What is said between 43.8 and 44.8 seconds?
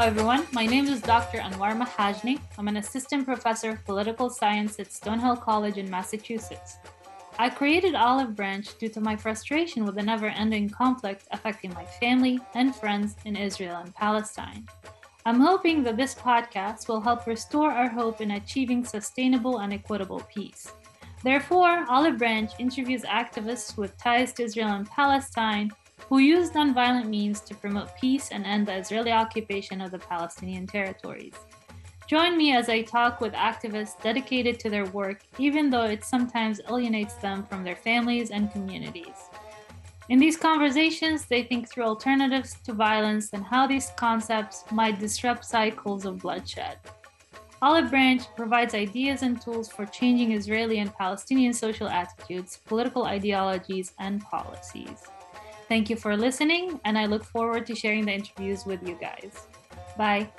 concepts